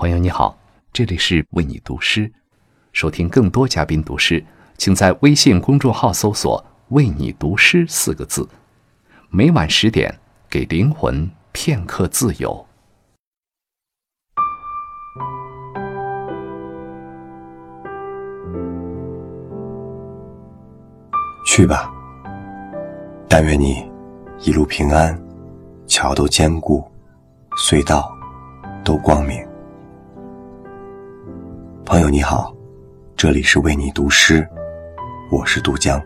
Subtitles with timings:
[0.00, 0.56] 朋友你好，
[0.94, 2.32] 这里是为你读诗。
[2.90, 4.42] 收听更多嘉宾读诗，
[4.78, 8.48] 请在微信公众号搜索“为你读诗”四个字。
[9.28, 10.18] 每晚十点，
[10.48, 12.66] 给灵魂片刻自由。
[21.44, 21.92] 去吧，
[23.28, 23.86] 但愿你
[24.38, 25.22] 一路平安，
[25.86, 26.90] 桥都坚固，
[27.58, 28.10] 隧道
[28.82, 29.49] 都光明。
[31.90, 32.54] 朋友你好，
[33.16, 34.48] 这里是为你读诗，
[35.28, 36.00] 我是杜江。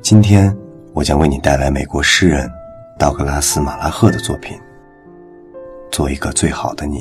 [0.00, 0.50] 今天
[0.94, 2.50] 我将为你带来美国诗人
[2.98, 4.56] 道格拉斯·马拉赫的作品
[5.92, 7.00] 《做一个最好的你》。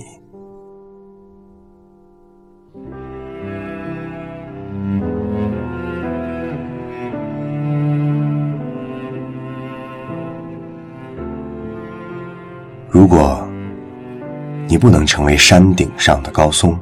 [12.89, 13.47] 如果
[14.67, 16.77] 你不能成为山顶上的高松，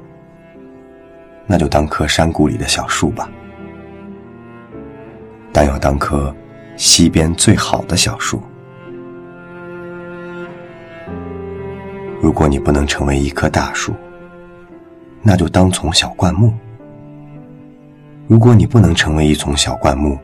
[1.45, 3.29] 那就当棵山谷里的小树吧，
[5.51, 6.33] 但要当棵
[6.77, 8.41] 溪边最好的小树。
[12.21, 13.93] 如果你不能成为一棵大树，
[15.21, 16.53] 那就当丛小灌木。
[18.25, 20.17] 如果你不能成为一丛小灌木，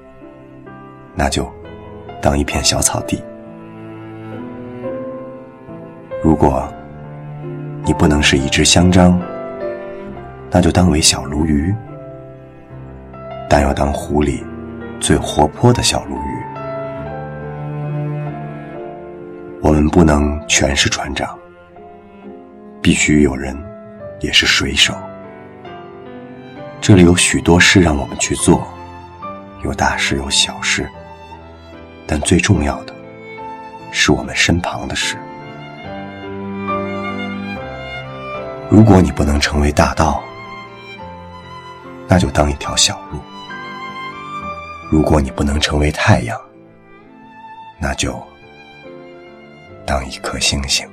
[1.14, 1.46] 那就
[2.22, 3.22] 当一片小草地。
[6.24, 6.66] 如果
[7.84, 9.20] 你不能是一只香樟，
[10.52, 11.74] 那就当为小鲈鱼，
[13.50, 14.44] 但要当湖里
[15.00, 16.44] 最活泼的小鲈鱼。
[19.62, 21.38] 我们不能全是船长，
[22.82, 23.56] 必须有人
[24.22, 24.94] 也是水手。
[26.82, 28.66] 这里有许多事让我们去做，
[29.64, 30.90] 有大事有小事，
[32.08, 32.94] 但最重要的
[33.92, 35.16] 是我们身旁的事。
[38.70, 40.24] 如果你不能成为大道，
[42.10, 43.20] 那就当一条小路；
[44.90, 46.36] 如果你不能成为太阳，
[47.80, 48.20] 那就
[49.86, 50.90] 当一颗星星。